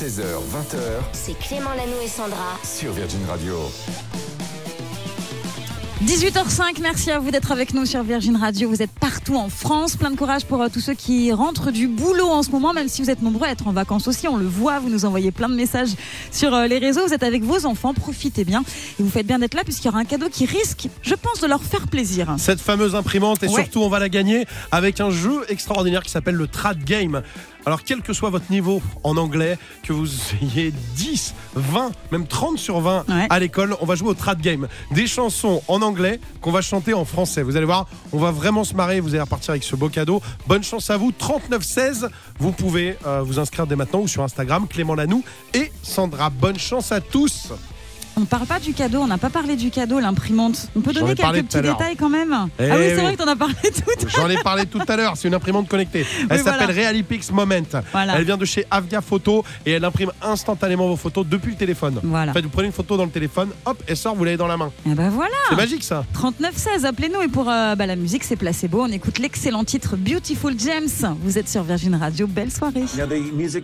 [0.00, 0.78] 16h, 20h
[1.12, 2.58] C'est Clément Lanou et Sandra.
[2.64, 3.56] sur Virgin Radio.
[6.06, 8.70] 18h05, merci à vous d'être avec nous sur Virgin Radio.
[8.70, 9.96] Vous êtes partout en France.
[9.96, 12.88] Plein de courage pour euh, tous ceux qui rentrent du boulot en ce moment, même
[12.88, 14.26] si vous êtes nombreux à être en vacances aussi.
[14.26, 15.90] On le voit, vous nous envoyez plein de messages
[16.32, 17.06] sur euh, les réseaux.
[17.06, 18.62] Vous êtes avec vos enfants, profitez bien.
[18.98, 21.40] Et vous faites bien d'être là puisqu'il y aura un cadeau qui risque, je pense,
[21.42, 22.34] de leur faire plaisir.
[22.38, 23.62] Cette fameuse imprimante et Ouais.
[23.64, 27.20] surtout on va la gagner avec un jeu extraordinaire qui s'appelle le Trad Game.
[27.66, 30.08] Alors quel que soit votre niveau en anglais, que vous
[30.42, 33.26] ayez 10, 20, même 30 sur 20 Ouais.
[33.28, 34.68] à l'école, on va jouer au Trad Game.
[34.92, 37.42] Des chansons en anglais qu'on va chanter en français.
[37.42, 40.22] Vous allez voir, on va vraiment se marrer, vous allez repartir avec ce beau cadeau.
[40.46, 44.66] Bonne chance à vous, 3916, vous pouvez euh, vous inscrire dès maintenant ou sur Instagram,
[44.68, 45.22] Clément Lanou
[45.54, 46.30] et Sandra.
[46.30, 47.52] Bonne chance à tous
[48.20, 50.68] On ne parle pas du cadeau, on n'a pas parlé du cadeau, l'imprimante.
[50.76, 51.78] On peut donner quelques à petits l'heure.
[51.78, 52.36] détails quand même.
[52.58, 53.00] Eh ah oui, c'est oui.
[53.00, 54.08] vrai que tu en as parlé tout.
[54.14, 56.04] J'en ai parlé tout à l'heure, c'est une imprimante connectée.
[56.28, 56.88] Elle Oui, s'appelle voilà.
[56.90, 57.54] Realipix Moment.
[57.92, 58.18] Voilà.
[58.18, 61.98] Elle vient de chez Avga Photo et elle imprime instantanément vos photos depuis le téléphone.
[62.02, 62.32] Voilà.
[62.32, 64.46] En fait, vous prenez une photo dans le téléphone, hop, elle sort, vous l'avez dans
[64.48, 64.70] la main.
[64.84, 65.32] Et ben voilà.
[65.48, 66.04] C'est magique ça.
[66.12, 67.22] 3916, appelez-nous.
[67.22, 68.82] Et pour euh, bah, la musique, c'est placebo.
[68.82, 71.16] On écoute l'excellent titre Beautiful James.
[71.22, 72.26] Vous êtes sur Virgin Radio.
[72.26, 72.84] Belle soirée.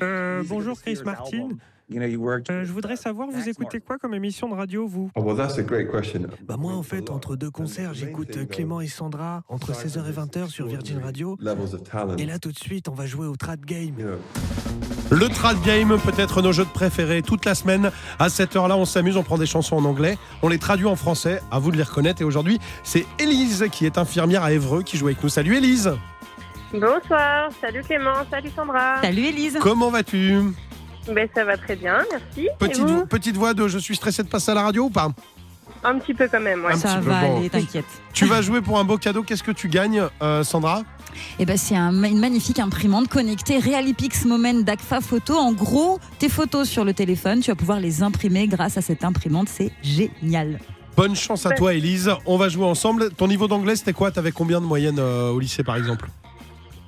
[0.02, 1.48] Euh, bonjour Chris Martin.
[1.88, 5.10] Euh, je voudrais savoir, vous écoutez quoi comme émission de radio, vous?
[5.14, 6.22] Oh, well, that's a great question.
[6.42, 10.12] Bah moi en fait entre deux concerts j'écoute euh, Clément et Sandra entre 16h et
[10.12, 12.16] 20h sur Virgin Radio Levels of talent.
[12.16, 13.94] et là tout de suite on va jouer au Trad Game.
[15.10, 17.92] Le Trad Game, peut-être nos jeux de préférés toute la semaine.
[18.18, 20.96] À cette heure-là, on s'amuse, on prend des chansons en anglais, on les traduit en
[20.96, 21.40] français.
[21.52, 22.20] À vous de les reconnaître.
[22.20, 25.28] Et aujourd'hui, c'est Élise qui est infirmière à Évreux qui joue avec nous.
[25.28, 25.92] Salut Élise.
[26.72, 29.00] Bonsoir, salut Clément, salut Sandra.
[29.00, 29.58] Salut Élise.
[29.60, 30.40] Comment vas-tu?
[31.12, 32.48] Ben, ça va très bien, merci.
[32.58, 34.84] petite, Et vous vo- petite voix de je suis stressé de passer à la radio
[34.84, 35.08] ou pas?
[35.84, 36.72] Un petit peu quand même, ouais.
[36.72, 37.36] Un Ça petit peu, va bon.
[37.38, 37.84] aller, t'inquiète.
[38.12, 39.22] Tu vas jouer pour un beau cadeau.
[39.22, 40.82] Qu'est-ce que tu gagnes, euh, Sandra?
[41.38, 45.34] Et ben c'est un- une magnifique imprimante connectée Realipix Moment d'Agfa Photo.
[45.36, 49.04] En gros, tes photos sur le téléphone, tu vas pouvoir les imprimer grâce à cette
[49.04, 49.48] imprimante.
[49.48, 50.58] C'est génial.
[50.96, 52.10] Bonne chance à toi, Élise.
[52.24, 53.10] On va jouer ensemble.
[53.12, 54.10] Ton niveau d'anglais, c'était quoi?
[54.10, 56.08] T'avais combien de moyenne euh, au lycée, par exemple?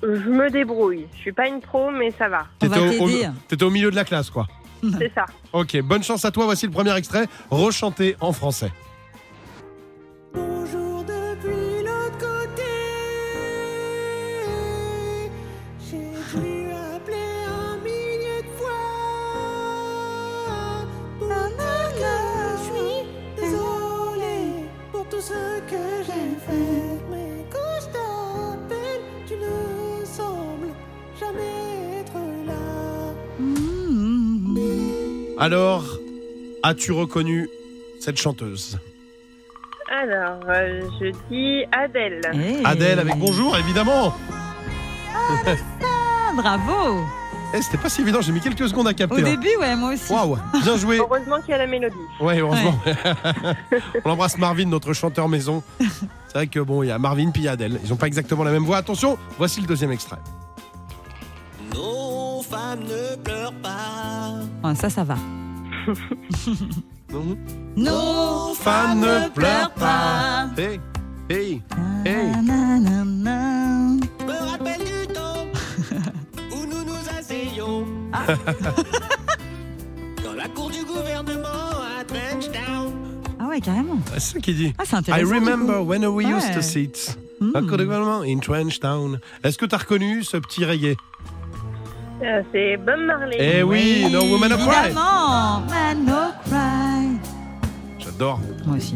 [0.01, 1.05] Je me débrouille.
[1.15, 2.45] Je suis pas une pro, mais ça va.
[2.61, 3.25] On va T'étais au, t'aider.
[3.27, 4.47] au- t'étais au milieu de la classe, quoi.
[4.97, 5.25] C'est ça.
[5.51, 6.45] Ok, bonne chance à toi.
[6.45, 8.71] Voici le premier extrait, rechanté en français.
[35.39, 35.83] Alors,
[36.63, 37.49] as-tu reconnu
[37.99, 38.77] cette chanteuse?
[39.91, 42.21] Alors, euh, je dis Adèle.
[42.33, 42.61] Hey.
[42.65, 44.13] Adèle avec bonjour, évidemment.
[45.15, 47.01] Ah, bravo.
[47.55, 49.21] Eh, c'était pas si évident, j'ai mis quelques secondes à Au capter.
[49.21, 49.23] hein.
[49.23, 50.13] début, ouais, moi aussi.
[50.13, 50.97] Waouh, bien joué.
[50.99, 51.95] Heureusement qu'il y a la mélodie.
[52.19, 52.75] Ouais, heureusement.
[54.05, 55.63] On embrasse Marvin, notre chanteur maison.
[55.79, 57.79] C'est vrai que bon, il y a Marvin puis il y a Adèle.
[57.83, 58.77] Ils ont pas exactement la même voix.
[58.77, 60.17] Attention, voici le deuxième extrait.
[62.49, 64.39] Femmes ne pleurent pas.
[64.63, 65.15] Ah, ça, ça va.
[67.11, 67.37] Non
[67.75, 70.49] Nos femmes ne pleurent pas.
[70.57, 70.79] Hey,
[71.29, 71.61] hey,
[72.05, 72.31] hey.
[72.43, 73.97] Nanana.
[74.25, 75.45] Me rappelle du temps
[76.51, 77.85] où nous nous asseyions
[80.23, 81.47] dans la cour du gouvernement
[81.99, 82.93] à Trenchtown.
[83.39, 83.99] Ah ouais, carrément.
[84.13, 84.73] C'est ça qu'il dit.
[84.77, 85.27] Ah, c'est I intéressant.
[85.27, 86.61] du remember when we used to Ouais.
[86.61, 87.17] sit.
[87.41, 87.55] Mm.
[87.55, 89.19] à Codeglement, in Trenchtown.
[89.43, 90.97] Est-ce que tu as reconnu ce petit reggae?
[92.21, 93.37] Euh, c'est Bob Marley.
[93.39, 94.85] Eh oui, No Woman No Cry.
[94.85, 95.61] Évidemment.
[95.69, 96.13] Man, no
[96.43, 97.17] cry.
[97.97, 98.39] J'adore.
[98.65, 98.95] Moi aussi.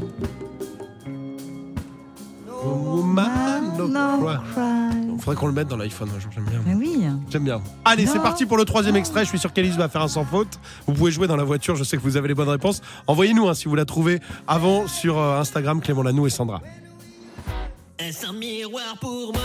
[2.47, 4.37] No Woman No Cry.
[4.53, 5.17] cry.
[5.19, 6.61] Faudrait qu'on le mette dans l'iPhone, un jour, j'aime bien.
[6.65, 7.05] Mais oui.
[7.29, 7.61] J'aime bien.
[7.85, 9.23] Allez, c'est parti pour le troisième extrait.
[9.23, 10.59] Je suis sûr qu'Elise va faire un sans faute.
[10.85, 11.77] Vous pouvez jouer dans la voiture.
[11.77, 12.81] Je sais que vous avez les bonnes réponses.
[13.07, 16.61] Envoyez-nous hein, si vous la trouvez avant sur euh, Instagram Clément Lanou et Sandra.
[17.99, 19.41] Est-ce un miroir pour moi?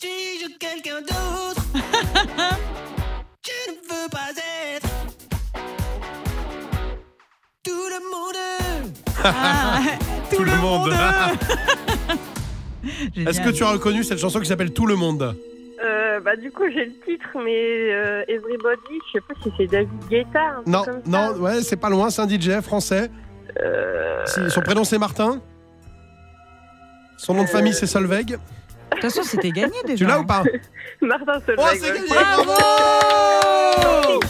[0.00, 1.62] Suis-je quelqu'un d'autre
[3.46, 4.30] Je ne veux pas
[4.74, 4.88] être
[7.62, 8.92] tout le monde.
[9.24, 9.80] Ah,
[10.30, 10.92] tout, le monde.
[13.16, 15.34] Est-ce que tu as reconnu cette chanson qui s'appelle Tout le monde
[15.82, 19.66] Euh, bah, du coup, j'ai le titre, mais euh, Everybody, je sais pas si c'est
[19.66, 20.40] David Guetta.
[20.40, 21.10] un Non, comme ça.
[21.10, 22.10] non, ouais, c'est pas loin.
[22.10, 23.10] C'est un DJ français.
[23.62, 25.40] Euh, son prénom c'est Martin.
[27.16, 28.36] Son nom de famille c'est Solveig.
[28.90, 30.04] De toute façon, c'était gagné déjà.
[30.04, 30.42] Tu l'as ou pas
[31.00, 31.58] Martin Solveig.
[31.58, 32.52] Oh, c'est gagné Bravo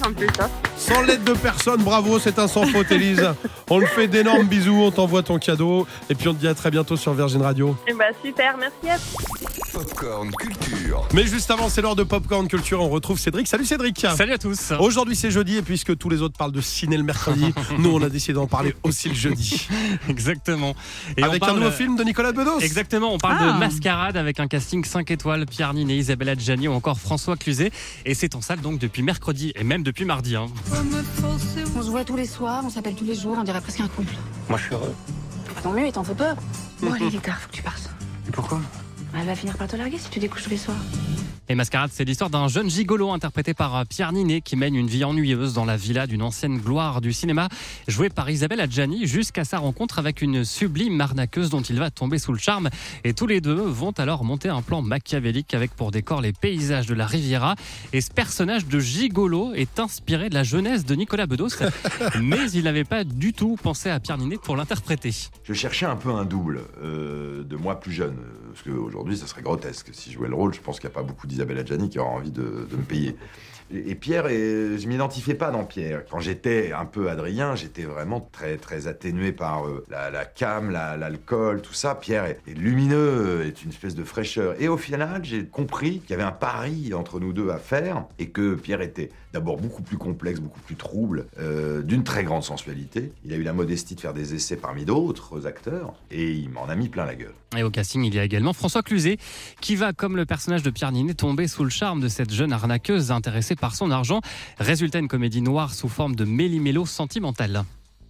[0.06, 0.50] En plus, hein.
[0.86, 1.82] Sans l'aide de personne.
[1.82, 3.26] Bravo, c'est un sans faute, Élise.
[3.70, 5.86] On le fait d'énormes bisous, on t'envoie ton cadeau.
[6.10, 7.76] Et puis on te dit à très bientôt sur Virgin Radio.
[7.88, 9.44] Eh bah super, merci à vous.
[9.72, 11.08] Popcorn Culture.
[11.14, 12.80] Mais juste avant, c'est l'heure de Popcorn Culture.
[12.82, 13.48] On retrouve Cédric.
[13.48, 14.06] Salut Cédric.
[14.16, 14.72] Salut à tous.
[14.78, 18.02] Aujourd'hui c'est jeudi et puisque tous les autres parlent de ciné le mercredi, nous on
[18.02, 19.66] a décidé d'en parler aussi le jeudi.
[20.08, 20.74] Exactement.
[21.16, 22.60] Et Avec on un nouveau film de Nicolas Bedos.
[22.60, 23.52] Exactement, on parle Ah.
[23.52, 27.72] de Mascarade avec un casting 5 étoiles, Pierre Ninet, Isabelle Adjani ou encore François Cluzet.
[28.04, 30.36] Et c'est en salle donc depuis mercredi et même depuis mardi.
[30.36, 30.46] hein.
[31.76, 33.88] On se voit tous les soirs, on s'appelle tous les jours, on dirait presque un
[33.88, 34.14] couple.
[34.48, 34.94] Moi, je suis heureux.
[35.54, 36.34] Bah, tant mieux, il t'en faut pas.
[36.80, 37.90] Bon, allez, il est tard, faut que tu partes.
[38.28, 38.60] Et pourquoi?
[39.16, 40.76] Elle va finir par te larguer si tu découches tous les soirs.
[41.50, 44.86] Et Mascarade, c'est l'histoire d'un jeune gigolo interprété par euh, Pierre Ninet qui mène une
[44.86, 47.48] vie ennuyeuse dans la villa d'une ancienne gloire du cinéma,
[47.86, 52.18] jouée par Isabelle Adjani, jusqu'à sa rencontre avec une sublime arnaqueuse dont il va tomber
[52.18, 52.70] sous le charme.
[53.04, 56.86] Et tous les deux vont alors monter un plan machiavélique avec pour décor les paysages
[56.86, 57.56] de la Riviera.
[57.92, 61.48] Et ce personnage de gigolo est inspiré de la jeunesse de Nicolas Bedos,
[62.22, 65.12] mais il n'avait pas du tout pensé à Pierre Ninet pour l'interpréter.
[65.42, 69.26] Je cherchais un peu un double euh, de moi plus jeune, euh, parce qu'aujourd'hui, ça
[69.26, 69.90] serait grotesque.
[69.92, 71.98] Si je jouais le rôle, je pense qu'il n'y a pas beaucoup d'Isabelle Adjani qui
[71.98, 73.16] aura envie de, me payer.
[73.74, 76.04] Et, Pierre, et, je m'identifiais pas dans Pierre.
[76.08, 80.70] Quand j'étais un peu Adrien, j'étais vraiment très très atténué par euh, la, la cam,
[80.70, 81.94] la- l'alcool, tout ça.
[81.94, 84.54] Pierre est, est lumineux, euh, est une espèce de fraîcheur.
[84.60, 88.04] Et au final, j'ai compris qu'il y avait un pari entre nous deux à faire,
[88.18, 92.44] et que Pierre était d'abord beaucoup plus complexe, beaucoup plus trouble, euh, d'une très grande
[92.44, 93.10] sensualité.
[93.24, 96.66] Il a eu la modestie de faire des essais parmi d'autres acteurs, et il m'en
[96.68, 97.34] a mis plein la gueule.
[97.56, 99.16] Et au casting, il y a également François Cluzet,
[99.60, 102.52] qui va, comme le personnage de Pierre Ninet, tomber sous le charme de cette jeune
[102.52, 104.20] arnaqueuse intéressée par son argent.
[104.58, 107.64] Résultat, une comédie noire sous forme de méli-mélo sentimental.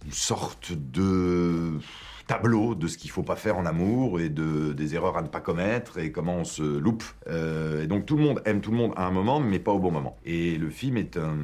[0.05, 1.79] Une sorte de
[2.27, 5.29] tableau de ce qu'il faut pas faire en amour et de, des erreurs à ne
[5.29, 7.05] pas commettre et comment on se loupe.
[7.29, 9.71] Euh, et donc tout le monde aime tout le monde à un moment, mais pas
[9.71, 10.17] au bon moment.
[10.25, 11.37] Et le film est un-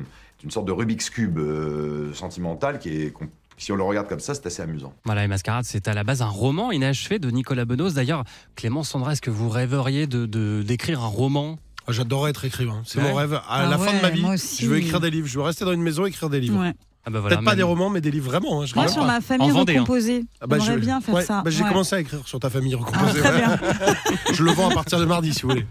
[0.44, 3.14] une sorte de Rubik's Cube euh, sentimental qui est...
[3.62, 4.92] Si on le regarde comme ça, c'est assez amusant.
[5.06, 7.92] Voilà, et Mascarade, c'est à la base un roman inachevé de Nicolas Bedos.
[7.92, 8.24] D'ailleurs,
[8.56, 11.60] Clément Sandra, est-ce que vous rêveriez de de- d'écrire un roman?
[11.88, 12.82] Ah, J'adorerais être écrivain.
[12.86, 13.08] C'est Ouais.
[13.10, 13.34] mon rêve.
[13.36, 14.26] À Ah la fin de ma vie,
[14.60, 15.28] je veux écrire des livres.
[15.28, 16.60] Je veux rester dans une maison et écrire des livres.
[16.60, 16.74] Ouais.
[17.06, 18.62] ah bah voilà, Peut-être pas même- des romans, mais des livres vraiment.
[18.62, 19.08] hein, je Moi, sur pas.
[19.08, 19.54] ma famille hein.
[19.54, 21.42] recomposée, Ah bah, j'aimerais je- bien faire ouais, ça.
[21.44, 21.70] bah, J'ai Ouais.
[21.70, 23.22] commencé à écrire sur ta famille Ah, recomposée.
[23.22, 23.30] ouais.
[24.34, 25.66] je le vends à partir de mardi, si vous voulez.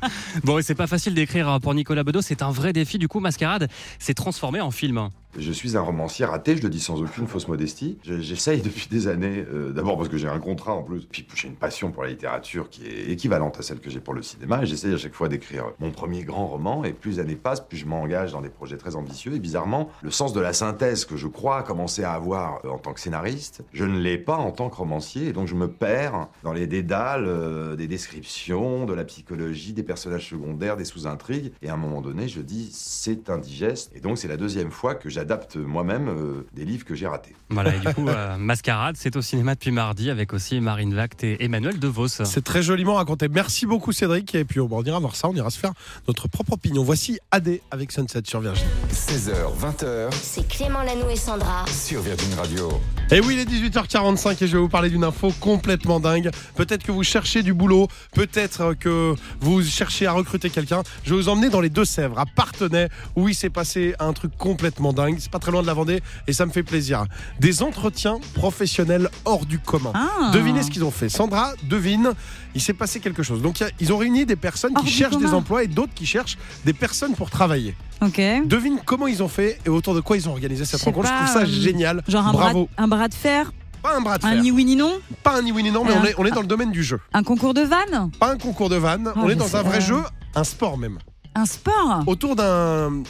[0.44, 2.22] Bon, et c'est pas facile d'écrire euh, pour Nicolas Bedos.
[2.22, 2.98] C'est un vrai défi.
[2.98, 3.68] Du coup, Mascarade
[4.00, 5.08] s'est transformé en film.
[5.38, 7.98] Je suis un romancier raté, je le dis sans aucune fausse modestie.
[8.02, 11.24] Je- J'essaye depuis des années, euh, d'abord parce que j'ai un contrat en plus, puis
[11.36, 14.22] j'ai une passion pour la littérature qui est équivalente à celle que j'ai pour le
[14.22, 17.36] cinéma, et j'essaye à chaque fois d'écrire mon premier grand roman, et plus les années
[17.36, 20.52] passent, plus je m'engage dans des projets très ambitieux, et bizarrement, le sens de la
[20.52, 24.18] synthèse que je crois commencer à avoir euh, en tant que scénariste, je ne l'ai
[24.18, 27.86] pas en tant que romancier, et donc je me perds dans les dédales euh, des
[27.86, 32.40] descriptions, de la psychologie, des personnages secondaires, des sous-intrigues, et à un moment donné, je
[32.40, 36.86] dis c'est indigeste, et donc c'est la deuxième fois que j'adapte moi-même euh, des livres
[36.86, 37.34] que j'ai ratés.
[37.50, 41.24] Voilà, et du coup, euh, Mascarade, c'est au cinéma depuis mardi avec aussi Marine Vact
[41.24, 42.08] et Emmanuel DeVos.
[42.08, 43.28] C'est très joliment raconté.
[43.28, 44.34] Merci beaucoup, Cédric.
[44.34, 45.28] Et puis, on ira voir ça.
[45.28, 45.72] On ira se faire
[46.08, 46.82] notre propre opinion.
[46.82, 48.66] Voici AD avec Sunset sur Virgin.
[48.90, 51.66] 16h, 20h C'est Clément Lanou et Sandra.
[51.66, 52.80] sur Virgin Radio.
[53.10, 56.30] Et oui, il est 18h45 et je vais vous parler d'une info complètement dingue.
[56.54, 60.82] Peut-être que vous cherchez du boulot, peut-être que vous cherchez à recruter quelqu'un.
[61.04, 64.32] Je vais vous emmener dans les Deux-Sèvres, à Partenay, où il s'est passé un truc
[64.38, 65.09] complètement dingue.
[65.18, 67.04] C'est pas très loin de la Vendée et ça me fait plaisir.
[67.40, 69.92] Des entretiens professionnels hors du commun.
[69.94, 70.30] Ah.
[70.32, 71.08] Devinez ce qu'ils ont fait.
[71.08, 72.12] Sandra, devine,
[72.54, 73.42] il s'est passé quelque chose.
[73.42, 75.68] Donc il y a- ils ont réuni des personnes Hors qui cherchent des emplois et
[75.68, 77.74] d'autres qui cherchent des personnes pour travailler.
[78.02, 78.20] Ok.
[78.46, 81.08] Devine comment ils ont fait et autour de quoi ils ont organisé cette rencontre.
[81.08, 82.02] Je trouve ça euh, génial.
[82.08, 82.68] Genre un bras, Bravo.
[82.78, 83.52] un bras de fer,
[83.82, 84.42] Pas un bras de un fer.
[84.42, 86.24] ni oui ni non, Pas un ni oui ni non, mais Un- on est, on
[86.26, 86.98] est dans le domaine du jeu.
[87.12, 89.80] un concours de vannes, Pas un concours de vannes, Oh, on est dans un vrai
[89.80, 89.98] jeu,
[90.34, 90.98] un sport même.
[91.34, 92.02] Un sport.
[92.06, 93.02] Autour d'un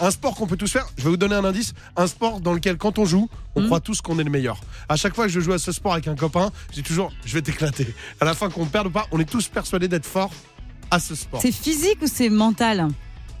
[0.00, 0.86] un sport qu'on peut tous faire.
[0.98, 1.72] Je vais vous donner un indice.
[1.96, 3.66] Un sport dans lequel, quand on joue, on Hmm.
[3.66, 4.60] croit tous qu'on est le meilleur.
[4.88, 7.12] À chaque fois que je joue à ce sport avec un copain, je dis toujours,
[7.24, 7.94] je vais t'éclater.
[8.20, 10.32] À la fin, qu'on perde ou pas, on est tous persuadés d'être forts
[10.90, 11.40] à ce sport.
[11.40, 12.88] C'est physique ou c'est mental?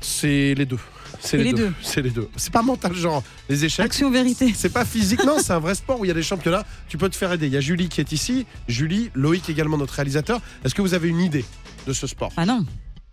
[0.00, 0.78] C'est les deux.
[1.18, 1.66] C'est les, Les deux.
[1.68, 1.74] deux.
[1.82, 2.30] C'est les deux.
[2.36, 3.84] C'est pas mental, genre les échecs.
[3.84, 4.54] Action vérité.
[4.56, 6.64] C'est pas physique, non, c'est un vrai sport où il y a des championnats.
[6.88, 7.46] Tu peux te faire aider.
[7.48, 8.46] Il y a Julie qui est ici.
[8.68, 10.40] Julie, Loïc également, notre réalisateur.
[10.64, 11.44] Est-ce que vous avez une idée
[11.86, 12.32] de ce sport?
[12.36, 12.64] Ah non.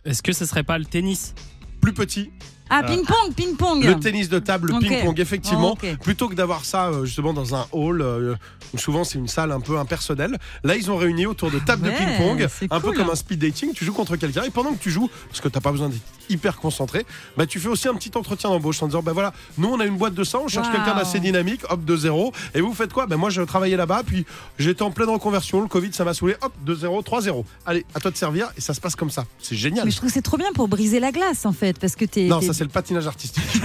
[0.08, 1.36] Est-ce que ce serait pas le tennis?
[1.82, 2.32] Plus petit,
[2.69, 3.83] Ah ping pong, ping pong.
[3.83, 5.77] le tennis de table, le ping-pong, effectivement.
[5.81, 5.88] Oh.
[6.01, 8.36] Plutôt que d'avoir ça euh, justement dans un hall, euh,
[8.74, 10.38] où souvent c'est une salle un peu impersonnelle.
[10.63, 13.39] Là, ils ont réuni autour de table Ouais, de ping-pong, un peu comme un speed
[13.39, 13.74] dating.
[13.74, 16.01] Tu joues contre quelqu'un et pendant que tu joues, parce que t'as pas besoin d'être
[16.29, 17.05] hyper concentré,
[17.38, 19.86] bah tu fais aussi un petit entretien d'embauche en disant bah voilà, nous on a
[19.86, 20.74] une boîte de ça, on cherche Wow.
[20.74, 22.33] quelqu'un d'assez dynamique, hop de zéro.
[22.53, 23.05] Et vous faites quoi?
[23.07, 24.25] Ben moi je travaillais là-bas, puis
[24.59, 27.45] j'étais en pleine reconversion, le Covid ça m'a saoulé, hop de 0 3-0.
[27.65, 29.25] Allez, à toi de servir et ça se passe comme ça.
[29.39, 29.86] C'est génial.
[29.86, 32.03] Mais je trouve que c'est trop bien pour briser la glace en fait, parce que
[32.03, 32.25] t'es.
[32.25, 33.44] Non, ça c'est le patinage artistique.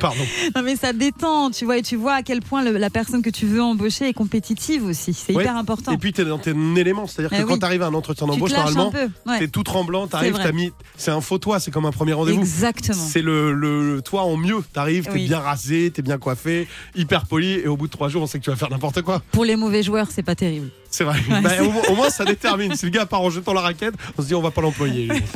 [0.00, 0.22] Pardon.
[0.56, 3.22] Non mais ça détend, tu vois, et tu vois à quel point le- la personne
[3.22, 5.14] que tu veux embaucher est compétitive aussi.
[5.14, 5.44] C'est Ouais.
[5.44, 5.92] hyper important.
[5.92, 7.58] Et puis t'es dans ton élément, c'est-à-dire que Eh quand oui.
[7.60, 9.38] t'arrives à un entretien Tu te d'embauche, lâches normalement, peu, ouais.
[9.38, 10.42] t'es tout tremblant, t'arrives, vrai.
[10.42, 12.40] t'as mis, c'est un faux toit, c'est comme un premier rendez-vous.
[12.40, 12.98] Exactement.
[12.98, 14.64] C'est le, le, le toit en mieux.
[14.72, 15.26] T'arrives, t'es Oui.
[15.26, 16.66] bien rasé, t'es bien coiffé,
[16.96, 19.02] hyper poli, et au bout de trois jours, on sait que tu vas faire n'importe
[19.02, 19.22] quoi.
[19.30, 20.68] Pour les mauvais joueurs, c'est pas terrible.
[20.90, 21.20] C'est vrai.
[21.42, 22.74] Bah, au, moins- au moins, ça détermine.
[22.74, 25.06] Si le gars part en jetant la raquette, on se dit on va pas l'employer.
[25.06, 25.22] lui.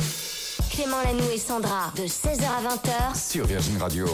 [0.77, 3.31] Clément Lanoux et Sandra, de 16h à 20h.
[3.31, 4.05] Sur Virgin Radio.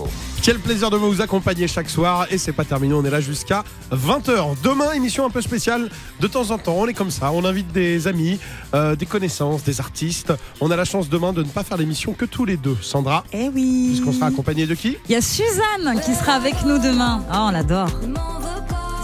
[0.42, 2.26] Quel plaisir de vous accompagner chaque soir.
[2.32, 4.56] Et c'est pas terminé, on est là jusqu'à 20h.
[4.64, 5.90] Demain, émission un peu spéciale.
[6.22, 7.34] De temps en temps, on est comme ça.
[7.34, 8.40] On invite des amis,
[8.74, 10.32] euh, des connaissances, des artistes.
[10.62, 12.78] On a la chance demain de ne pas faire l'émission que tous les deux.
[12.82, 13.88] Sandra, Eh oui.
[13.90, 14.96] puisqu'on sera accompagné de qui?
[15.10, 17.26] Il y a Suzanne qui sera avec nous demain.
[17.30, 17.90] Ah, on l'adore.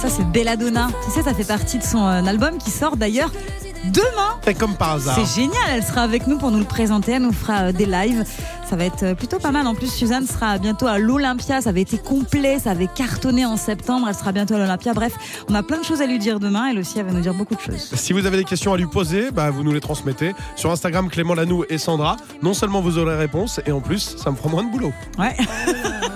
[0.01, 0.88] Ça, c'est Belladonna.
[1.04, 3.32] Tu sais, ça fait partie de son euh, album qui sort d'ailleurs
[3.86, 4.38] demain.
[4.43, 5.15] C'est comme par hasard.
[5.15, 7.86] C'est génial, elle sera avec nous pour nous le présenter, elle nous fera euh, des
[7.86, 8.24] lives.
[8.69, 9.65] Ça va être euh, plutôt pas mal.
[9.65, 11.59] En plus, Suzanne sera bientôt à l'Olympia.
[11.62, 14.05] Ça avait été complet, ça avait cartonné en septembre.
[14.07, 14.93] Elle sera bientôt à l'Olympia.
[14.93, 15.13] Bref,
[15.50, 16.67] on a plein de choses à lui dire demain.
[16.69, 17.89] Elle aussi, elle va nous dire beaucoup de choses.
[17.95, 21.09] Si vous avez des questions à lui poser, bah, vous nous les transmettez sur Instagram
[21.09, 22.17] Clément Lanoux et Sandra.
[22.43, 24.93] Non seulement vous aurez réponse, et en plus, ça me fera moins de boulot.
[25.17, 25.36] Ouais.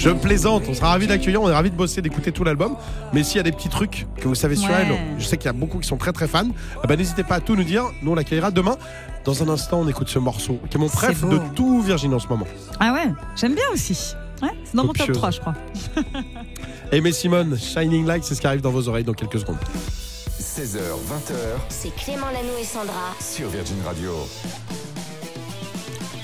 [0.00, 2.74] Je plaisante, on sera ravis d'accueillir, on est ravis de bosser, d'écouter tout l'album.
[3.12, 4.86] Mais s'il y a des petits trucs que vous savez sur Ouais.
[4.88, 6.48] elle, je sais qu'il y a beaucoup qui sont très très fans,
[6.82, 7.84] eh ben, n'hésitez pas à tout nous dire.
[8.02, 8.78] Nous on l'accueillera demain.
[9.26, 12.18] Dans un instant, on écoute ce morceau qui est mon préf de tout Virgin en
[12.18, 12.46] ce moment.
[12.80, 14.14] Ah ouais, j'aime bien aussi.
[14.40, 15.18] Ouais, c'est dans mon top Copieuse.
[15.18, 15.54] 3, je crois.
[16.92, 19.58] Aimé Simone, Shining Light, c'est ce qui arrive dans vos oreilles dans quelques secondes.
[20.40, 21.34] 16h, 20h.
[21.68, 23.14] C'est Clément Lanoux et Sandra.
[23.20, 24.12] Sur Virgin Radio.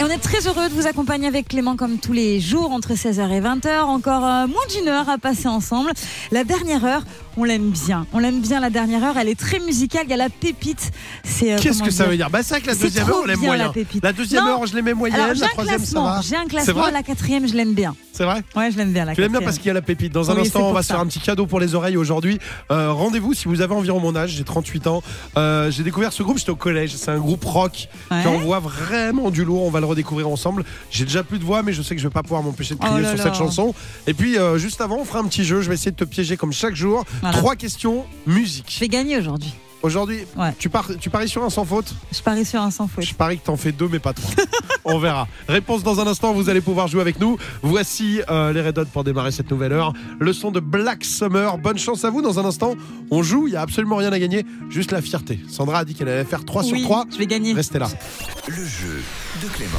[0.07, 3.29] On est très heureux de vous accompagner avec Clément comme tous les jours entre 16h
[3.29, 3.81] et 20h.
[3.81, 5.91] Encore euh, moins d'une heure à passer ensemble.
[6.31, 7.03] La dernière heure,
[7.37, 8.07] on l'aime bien.
[8.13, 9.17] On l'aime bien la dernière heure.
[9.19, 10.03] Elle est très musicale.
[10.07, 10.91] Il y a la pépite.
[11.25, 13.27] C'est euh, Qu'est-ce que ça veut dire Bah, c'est vrai que la deuxième heure, on
[13.27, 13.73] l'aime bien, moyen.
[14.03, 14.51] La, deuxième Non.
[14.51, 15.21] heure, je l'aimais moyenne.
[15.21, 16.21] Alors, j'ai la un troisième, classement.
[16.23, 16.87] J'ai un classement.
[16.91, 17.95] La quatrième, je l'aime bien.
[18.13, 19.05] C'est vrai Ouais, je l'aime bien.
[19.05, 20.13] La Tu l'aimes bien parce qu'il y a la pépite.
[20.13, 20.89] Dans un Oui, instant, on va ça.
[20.89, 22.39] se faire un petit cadeau pour les oreilles aujourd'hui.
[22.71, 24.31] Euh, Rendez-vous si vous avez environ mon âge.
[24.31, 25.03] J'ai 38 ans.
[25.37, 26.95] Euh, J'ai découvert ce groupe, j'étais au collège.
[26.97, 28.23] C'est un groupe rock Ouais.
[28.23, 29.65] qui envoie vraiment du lourd.
[29.65, 30.65] On va le redécouvrir ensemble.
[30.91, 32.81] J'ai déjà plus de voix, mais je sais que je vais pas pouvoir m'empêcher de
[32.81, 33.75] crier Oh là sur cette chanson.
[34.07, 35.61] Et puis, juste avant, on fera un petit jeu.
[35.61, 37.05] Je vais essayer de te piéger comme chaque jour.
[37.27, 37.39] Voilà.
[37.39, 38.67] Trois questions musique.
[38.73, 39.53] Je vais gagner aujourd'hui.
[39.83, 40.53] Aujourd'hui, Ouais.
[40.59, 43.05] tu, pars, tu paries sur un sans faute Je parie sur un sans faute.
[43.05, 44.31] Je parie que t'en fais deux, mais pas trois.
[44.85, 45.27] On verra.
[45.49, 47.37] Réponse dans un instant, vous allez pouvoir jouer avec nous.
[47.63, 49.93] Voici euh, les Red Hot pour démarrer cette nouvelle heure.
[50.21, 51.59] Le son de Black Summer.
[51.59, 52.23] Bonne chance à vous.
[52.23, 52.75] Dans un instant,
[53.11, 53.49] on joue.
[53.49, 55.41] Il n'y a absolument rien à gagner, juste la fierté.
[55.49, 57.05] Sandra a dit qu'elle allait faire 3 Oui, sur 3.
[57.13, 57.53] Je vais gagner.
[57.53, 57.89] Restez là.
[58.49, 59.03] Le jeu
[59.43, 59.79] de Clément.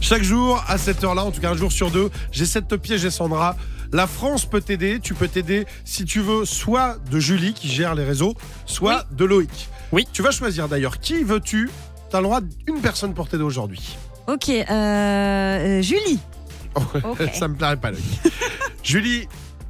[0.00, 2.76] Chaque jour, à cette heure-là, en tout cas un jour sur deux, j'essaie de te
[2.76, 3.56] piéger, Sandra.
[3.92, 5.00] La France peut t'aider.
[5.00, 8.34] Tu peux t'aider si tu veux, soit de Julie qui gère les réseaux,
[8.66, 9.68] soit de Loïc.
[9.92, 10.06] Oui.
[10.12, 11.70] Tu vas choisir d'ailleurs qui veux-tu?
[12.10, 13.96] T'as le droit d'une personne pour t'aider aujourd'hui.
[14.26, 16.18] Ok, euh, euh, Julie.
[16.76, 17.30] Ok.
[17.34, 18.04] Ça me plairait pas, Loïc.
[18.84, 19.26] Julie,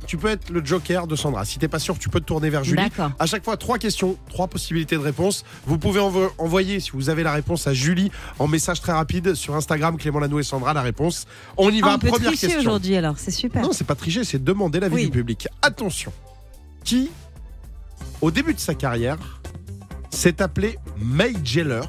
[0.08, 1.44] tu peux être le joker de Sandra.
[1.44, 2.82] Si t'es pas sûr, tu peux te tourner vers Julie.
[2.82, 3.12] D'accord.
[3.18, 5.44] À chaque fois, trois questions, trois possibilités de réponse.
[5.66, 9.34] Vous pouvez envo- envoyer, si vous avez la réponse, à Julie en message très rapide
[9.34, 11.26] sur Instagram, Clément Lano et Sandra, la réponse.
[11.58, 12.60] On y Ah, va, on peut première tricher question.
[12.70, 13.62] aujourd'hui alors, c'est super.
[13.62, 15.04] Non, c'est pas tricher, c'est demander l'avis Oui.
[15.04, 15.46] du public.
[15.60, 16.10] Attention.
[16.84, 17.10] Qui,
[18.22, 19.42] au début de sa carrière,
[20.10, 21.82] s'est appelé May Jeller,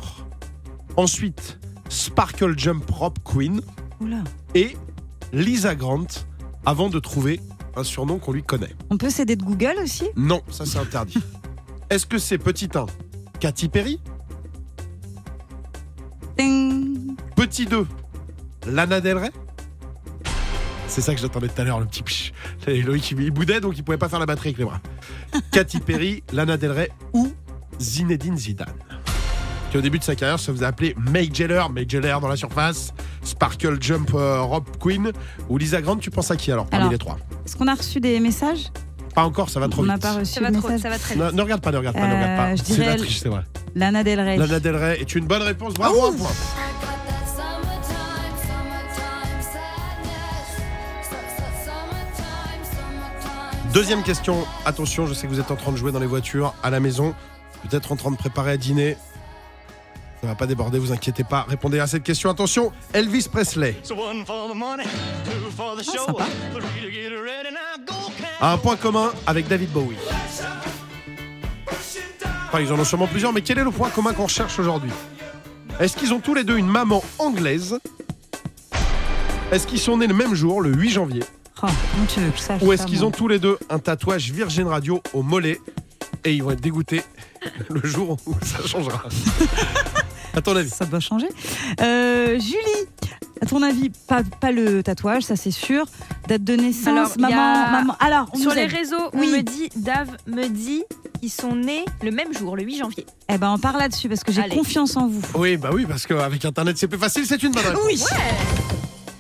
[0.98, 1.58] ensuite
[1.88, 3.62] Sparkle Jump Rock Queen
[4.02, 4.24] Oula.
[4.56, 4.76] et
[5.32, 6.06] Lisa Grant
[6.66, 7.40] avant de trouver
[7.80, 8.76] un surnom qu'on lui connaît.
[8.90, 10.06] On peut s'aider de Google aussi?
[10.16, 11.18] Non, ça c'est interdit.
[11.90, 12.86] Est-ce que c'est petit 1,
[13.40, 14.00] Katy Perry?
[16.38, 17.16] Ding.
[17.36, 17.88] Petit 2,
[18.68, 19.32] Lana Del Rey?
[20.88, 22.34] C'est ça que j'attendais tout à l'heure, le petit
[22.68, 24.82] Loïc, il boudait, donc il pouvait pas faire la batterie avec les bras.
[25.52, 27.32] Katy Perry, Lana Del Rey ou
[27.80, 28.74] Zinedine Zidane?
[29.72, 32.36] Qui au début de sa carrière se faisait appeler May Jeller, May Jeller dans la
[32.36, 32.92] surface,
[33.24, 35.12] Sparkle Jump euh, Rob Queen
[35.48, 37.20] ou Lisa Grant, tu penses à qui alors parmi Alors, les trois?
[37.50, 38.68] Est-ce qu'on a reçu des messages
[39.16, 39.92] Pas encore, ça va trop On vite.
[39.94, 40.82] n'a pas reçu Ça de va, trop, messages.
[40.84, 41.34] ça va très Ne, vite.
[41.34, 42.56] ne regarde pas, ne regarde pas, ne regarde Euh, pas.
[42.56, 43.42] je C'est dirais la triche, c'est vrai.
[43.74, 44.38] Lana Del Rey.
[44.38, 46.30] Lana Del Rey est une bonne réponse, bravo un point.
[53.74, 56.56] Deuxième question, attention, je sais que vous êtes en train de jouer dans les voitures,
[56.64, 57.14] à la maison,
[57.70, 58.98] peut-être en train de préparer à dîner.
[60.22, 61.46] Ça va pas déborder, vous inquiétez pas.
[61.48, 62.30] Répondez à cette question.
[62.30, 63.76] Attention, Elvis Presley.
[68.42, 69.96] A un point commun avec David Bowie.
[72.48, 74.92] Enfin, ils en ont sûrement plusieurs, mais quel est le point commun qu'on recherche aujourd'hui?
[75.80, 77.80] Est-ce qu'ils ont tous les deux une maman anglaise?
[79.52, 81.24] Est-ce qu'ils sont nés le même jour, le 8 janvier?
[81.64, 81.68] Oh,
[82.62, 85.60] Ou est-ce qu'ils ont tous les deux un tatouage Virgin Radio au mollet
[86.26, 87.04] et ils vont être dégoûtés
[87.70, 89.04] le jour où ça changera?
[90.36, 91.28] À ton avis Ça doit changer.
[91.82, 92.88] Euh, Julie,
[93.42, 95.86] À ton avis, pas, pas le tatouage, ça c'est sûr.
[96.28, 97.96] Date de naissance, Alors, y maman, a- maman.
[98.00, 98.74] Alors, on Sur nous les aide.
[98.74, 99.30] réseaux, Oui.
[99.34, 100.84] on me dit, Dave me dit,
[101.22, 103.06] ils sont nés le même jour, le 8 janvier.
[103.32, 104.56] Eh ben, on parle là-dessus parce que j'ai Allez.
[104.56, 105.22] confiance en vous.
[105.36, 107.26] Oui, bah oui, parce qu'avec Internet, c'est plus facile.
[107.26, 107.82] C'est une bonne réponse.
[107.86, 108.00] Oui.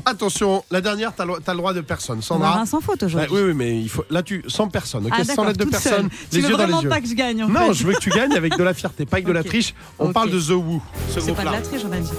[0.09, 2.17] Attention, la dernière, t'as le, t'as le droit de personne.
[2.17, 2.55] On Sandra.
[2.55, 3.29] a un sans faute aujourd'hui.
[3.31, 4.03] oui, oui, mais il faut.
[4.09, 5.11] Là, tu sans personne, ok?
[5.13, 6.89] Ah, Sans d'accord, lettre de toute personne, les tu veux yeux dans les vraiment yeux.
[6.89, 7.73] pas que je gagne en Non, fait.
[7.75, 9.45] je veux que tu gagnes avec de la fierté, pas avec de la Ok.
[9.47, 9.75] triche.
[9.99, 10.13] On Ok.
[10.13, 11.51] parle de The Who, ce C'est pas de groupe-là.
[11.51, 12.09] la triche, on a dit.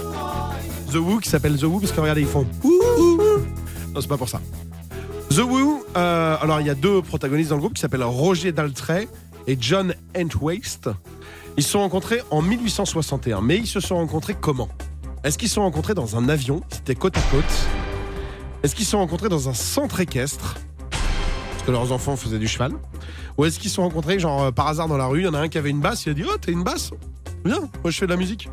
[0.91, 2.47] The Who qui s'appelle The Who parce que regardez, ils font.
[2.63, 3.39] ouh, ouh, ouh.
[3.93, 4.39] Non, c'est pas pour ça.
[5.29, 8.53] The Who, euh, alors il y a deux protagonistes dans le groupe qui s'appellent Roger
[8.53, 9.09] Daltrey
[9.47, 10.89] et John Entwaist.
[11.57, 14.69] Ils se sont rencontrés en 1861, mais ils se sont rencontrés comment?
[15.23, 16.61] Est-ce qu'ils se sont rencontrés dans un avion?
[16.71, 17.43] C'était côte à côte.
[18.63, 20.55] Est-ce qu'ils se sont rencontrés dans un centre équestre
[20.91, 22.73] Parce que leurs enfants faisaient du cheval.
[23.37, 25.27] Ou est-ce qu'ils se sont rencontrés genre euh, par hasard dans la rue Il y
[25.27, 26.91] en a un qui avait une basse, il a dit Oh, t'as une basse
[27.45, 28.49] Viens, moi je fais de la musique.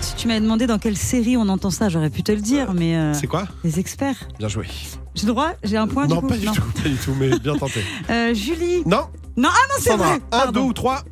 [0.00, 2.74] Si tu m'avais demandé dans quelle série on entend ça, j'aurais pu te le dire,
[2.74, 3.44] mais euh, C'est quoi?
[3.64, 4.28] les experts.
[4.38, 4.66] Bien joué.
[5.14, 5.52] J'ai le droit?
[5.64, 7.82] J'ai un point non, du coup pas du tout, pas du tout, mais bien tenté.
[8.10, 8.82] Euh, Julie.
[8.86, 10.16] Non, Non, ah non, c'est Sandra, vrai.
[10.16, 10.60] un, Pardon.
[10.60, 11.02] deux ou trois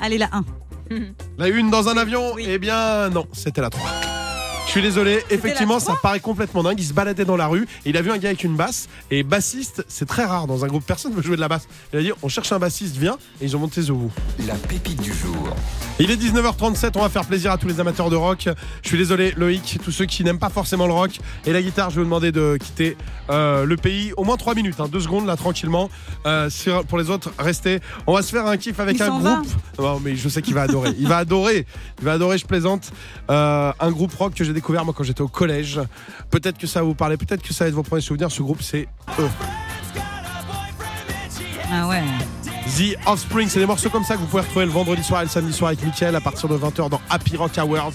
[0.00, 0.44] Allez, la 1.
[1.38, 2.44] La une dans un avion Oui.
[2.48, 3.88] Eh bien, non, c'était la 3.
[4.72, 6.80] Je suis désolé, effectivement, ça paraît complètement dingue.
[6.80, 8.88] Il se baladait dans la rue et il a vu un gars avec une basse.
[9.10, 11.68] Et bassiste, c'est très rare dans un groupe, personne ne veut jouer de la basse.
[11.92, 13.18] Il a dit On cherche un bassiste, viens.
[13.42, 14.10] Et ils ont monté The Who.
[14.46, 15.54] La pépite du jour.
[15.98, 18.48] Il est 19h37, on va faire plaisir à tous les amateurs de rock.
[18.82, 21.90] Je suis désolé, Loïc, tous ceux qui n'aiment pas forcément le rock et la guitare,
[21.90, 22.96] je vais vous demander de quitter
[23.28, 25.90] euh, le pays au moins 3 minutes, 2 secondes là tranquillement.
[26.24, 26.48] Euh,
[26.88, 27.80] pour les autres, restez.
[28.06, 29.46] On va se faire un kiff avec Il un groupe.
[29.78, 30.94] Non, mais je sais qu'il va adorer.
[30.98, 31.66] Il va adorer.
[31.98, 32.90] Il va adorer, je plaisante.
[33.30, 35.80] Euh, un groupe rock que j'ai découvert moi quand j'étais au collège.
[36.30, 38.30] Peut-être que ça va vous parler, peut-être que ça va être vos premiers souvenirs.
[38.30, 38.88] Ce groupe, c'est
[39.18, 39.30] eux.
[41.72, 42.02] Ah ouais.
[42.76, 45.24] The Offspring, c'est des morceaux comme ça que vous pouvez retrouver le vendredi soir et
[45.24, 47.92] le samedi soir avec Mickaël à partir de 20h dans Happy Rock Hours.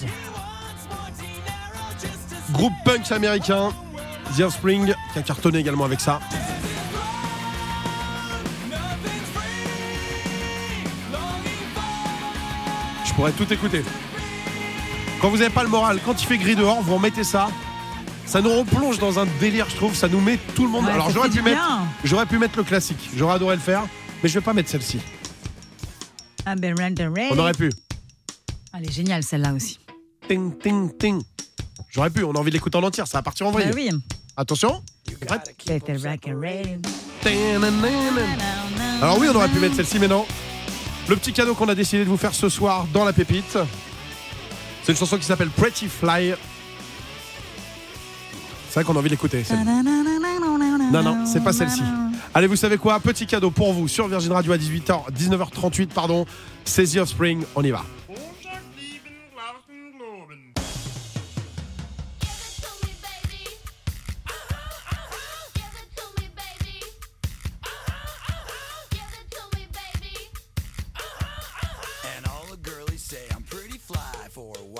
[2.52, 3.70] Groupe punk américain,
[4.36, 6.20] The Offspring, qui a cartonné également avec ça.
[13.04, 13.82] Je pourrais tout écouter.
[15.20, 17.48] Quand vous n'avez pas le moral, quand il fait gris dehors, vous remettez ça.
[18.24, 19.94] Ça nous replonge dans un délire, je trouve.
[19.94, 20.84] Ça nous met tout le monde.
[20.84, 21.60] Ouais, Alors j'aurais pu mettre,
[22.04, 23.10] j'aurais pu mettre le classique.
[23.16, 23.82] J'aurais adoré le faire,
[24.22, 24.98] mais je vais pas mettre celle-ci.
[26.46, 26.74] Ah ben.
[27.30, 27.70] On aurait pu.
[28.74, 29.78] Elle est géniale celle-là aussi.
[30.28, 31.20] Ting, ting, ting.
[31.90, 33.90] J'aurais pu, on a envie de l'écouter en entière, ça va partir en Bah vrille.
[33.92, 33.98] oui.
[34.36, 34.82] Attention.
[39.02, 40.26] Alors oui, on aurait pu mettre celle-ci, mais non.
[41.08, 43.56] Le petit cadeau qu'on a décidé de vous faire ce soir dans la pépite,
[44.88, 46.32] c'est une chanson qui s'appelle Pretty Fly.
[48.70, 49.10] C'est vrai qu'on a envie
[49.44, 49.58] celle-
[50.90, 51.82] Non, non, c'est pas celle-ci.
[52.32, 52.98] Allez, vous savez quoi?
[52.98, 56.24] Petit cadeau pour vous sur Virgin Radio à 18h, 19h38, pardon.
[56.64, 57.84] C'est The Offspring, on y va.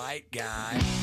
[0.09, 0.98] right guy.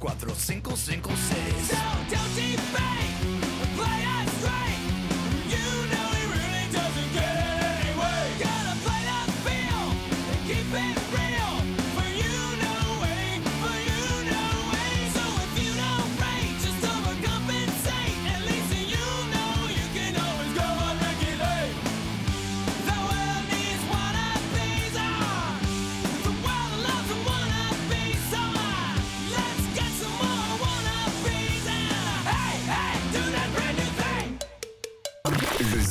[0.00, 1.89] 4, 5, 5, 6.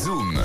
[0.04, 0.40] Zoom.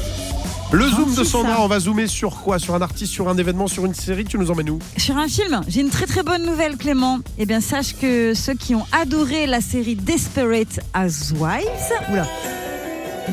[0.73, 2.59] Le zoom de Sandra, on va zoomer sur quoi?
[2.59, 4.79] Sur un artiste, sur un événement, sur une série Tu nous emmènes où?
[4.97, 7.21] Sur un film, j'ai une très très bonne nouvelle Clément.
[7.39, 11.65] Eh bien sache que ceux qui ont adoré la série Desperate Housewives,
[12.11, 12.27] oula,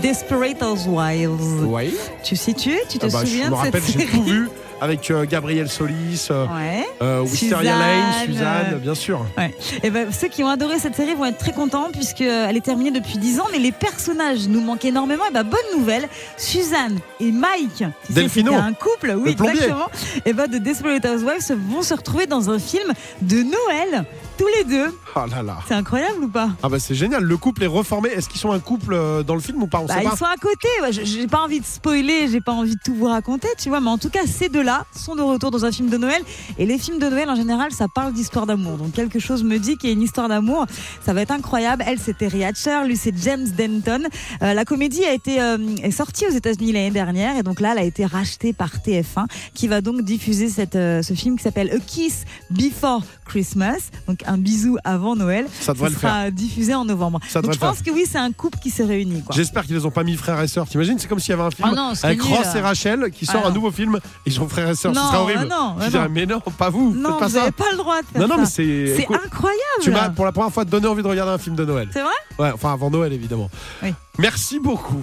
[0.02, 1.66] Desperate Housewives.
[1.66, 1.94] Oui.
[2.24, 4.08] Tu situes Tu te Ah bah, souviens Je me de cette rappelle, j'ai série?
[4.12, 4.50] tout vu
[4.82, 6.88] avec euh, Gabriel Solis, euh, Ouais.
[7.04, 9.26] euh, Wisteria Suzanne, Lane, Suzanne, bien sûr.
[9.38, 9.54] Ouais.
[9.84, 12.90] Et ben, ceux qui ont adoré cette série vont être très contents puisqu'elle est terminée
[12.90, 15.24] depuis 10 ans, mais les personnages nous manquent énormément.
[15.30, 18.54] Et ben, bonne nouvelle, Suzanne et Mike, sais, Delphino.
[18.56, 19.88] un couple, oui, exactement.
[20.26, 22.92] Et ben, de Desperate Housewives vont se retrouver dans un film
[23.22, 24.04] de Noël,
[24.42, 24.96] tous les deux.
[25.16, 25.58] Là là.
[25.68, 26.50] C'est incroyable ou pas?
[26.64, 28.10] Ah bah c'est génial, le couple est reformé.
[28.10, 29.80] Est-ce qu'ils sont un couple euh, dans le film ou pas?
[29.80, 30.10] On Bah, sait pas.
[30.14, 30.68] ils sont à côté.
[30.82, 33.70] Ouais, je- J'ai pas envie de spoiler, j'ai pas envie de tout vous raconter, tu
[33.70, 33.80] vois.
[33.82, 36.22] Mais en tout cas, ces deux-là sont de retour dans un film de Noël.
[36.58, 38.78] Et les films de Noël, en général, ça parle d'histoire d'amour.
[38.78, 40.66] Donc quelque chose me dit qu'il y a une histoire d'amour.
[41.06, 41.84] Ça va être incroyable.
[41.86, 44.04] Elle, c'était Hatcher, lui, c'est James Denton.
[44.42, 47.74] Euh, la comédie a été euh, est sortie aux États-Unis l'année dernière, et donc là,
[47.74, 51.70] elle a été rachetée par TF1, qui va donc diffuser cette, ce film qui s'appelle
[51.72, 55.46] A Kiss Before Christmas, donc un bisou avant Noël.
[55.60, 57.20] Ça devrait Ce le sera diffusé en novembre.
[57.28, 59.22] Ça donc devrait je pense que oui, c'est un couple qui se réunit.
[59.24, 59.36] Quoi.
[59.36, 60.68] J'espère qu'ils les ont pas mis frères et sœurs.
[60.68, 62.22] T'imagines C'est comme s'il y avait un film Oh non, c'est avec.
[62.22, 64.00] Ross et Rachel qui sort Ah un nouveau film.
[64.26, 64.94] Ils sont frères et sœurs.
[64.96, 65.48] Ce serait horrible.
[65.50, 66.12] non, Je dirais, non.
[66.14, 66.94] mais non, pas vous.
[66.96, 67.40] Non, pas vous ça.
[67.40, 69.06] n'avez pas le droit de faire Non, non, mais c'est.
[69.12, 69.60] Incroyable.
[69.82, 71.90] Tu m'as pour la première fois donné envie de regarder un film de Noël.
[71.92, 72.12] C'est vrai?
[72.40, 73.50] Ouais, enfin avant Noël évidemment.
[73.84, 73.94] Oui.
[74.18, 75.02] Merci beaucoup.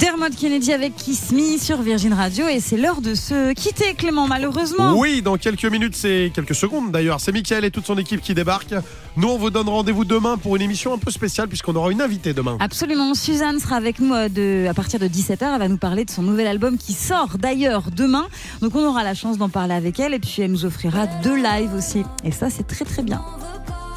[0.00, 4.26] Dermot Kennedy avec Kiss Me sur Virgin Radio et c'est l'heure de se quitter Clément
[4.26, 4.94] malheureusement.
[4.96, 7.20] Oui, dans quelques minutes, c'est quelques secondes d'ailleurs.
[7.20, 8.76] C'est Mickaël et toute son équipe qui débarquent.
[9.18, 12.00] Nous, on vous donne rendez-vous demain pour une émission un peu spéciale puisqu'on aura une
[12.00, 12.56] invitée demain.
[12.60, 15.52] Absolument, Suzanne sera avec nous euh, de, à partir de 17h.
[15.52, 18.26] Elle va nous parler de son nouvel album qui sort d'ailleurs demain.
[18.62, 21.36] Donc on aura la chance d'en parler avec elle et puis elle nous offrira deux
[21.36, 22.04] lives aussi.
[22.24, 23.20] Et ça, c'est très très bien.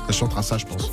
[0.09, 0.91] Elle chantera ça, je pense.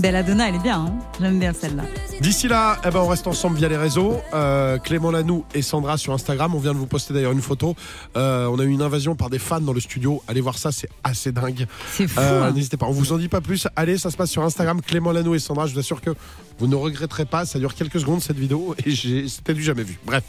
[0.00, 0.80] Belladonna, elle est bien.
[0.80, 1.84] hein J'aime bien celle-là.
[2.20, 4.20] D'ici là, eh ben, on reste ensemble via les réseaux.
[4.34, 6.54] Euh, Clément Lanoux et Sandra sur Instagram.
[6.54, 7.74] On vient de vous poster d'ailleurs une photo.
[8.16, 10.22] Euh, on a eu une invasion par des fans dans le studio.
[10.28, 11.66] Allez voir ça, c'est assez dingue.
[11.92, 12.20] C'est fou.
[12.20, 12.52] Euh, hein.
[12.52, 13.68] N'hésitez pas, on vous en dit pas plus.
[13.74, 15.66] Allez, ça se passe sur Instagram, Clément Lanoux et Sandra.
[15.66, 16.10] Je vous assure que
[16.58, 17.46] vous ne regretterez pas.
[17.46, 19.98] Ça dure quelques secondes cette vidéo et c'était du jamais vu.
[20.04, 20.24] Bref,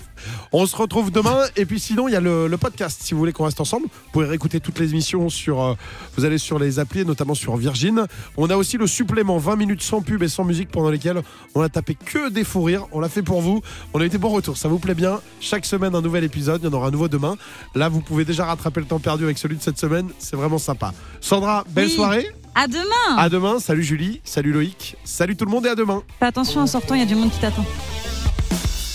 [0.54, 1.42] on se retrouve demain.
[1.58, 3.02] Et puis sinon, il y a le, le podcast.
[3.04, 5.76] Si vous voulez qu'on reste ensemble, vous pouvez réécouter toutes les émissions sur.
[6.18, 8.06] vous allez sur les applis, notamment sur Virgin.
[8.38, 11.22] On a aussi le supplément 20 minutes sans pub et sans musique pendant lesquelles
[11.56, 12.86] on a tapé que des fous rires.
[12.92, 13.62] On l'a fait pour vous.
[13.94, 14.56] On a eu des bons retours.
[14.58, 16.62] Ça vous plaît bien Chaque semaine, un nouvel épisode.
[16.64, 17.36] Il y en aura un nouveau demain.
[17.76, 20.08] Là, vous pouvez déjà rattraper le temps perdu avec celui de cette semaine.
[20.20, 20.94] C'est vraiment sympa.
[21.20, 21.92] Sandra, belle Oui.
[21.96, 22.28] soirée.
[22.56, 23.18] À demain.
[23.18, 23.60] À demain.
[23.60, 24.22] Salut Julie.
[24.24, 24.96] Salut Loïc.
[25.04, 26.02] Salut tout le monde et à demain.
[26.20, 27.66] Fais attention en sortant, il y a du monde qui t'attend.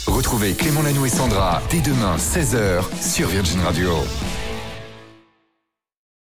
[0.07, 3.90] Retrouvez Clément Lanoux et Sandra dès demain 16h sur Virgin Radio.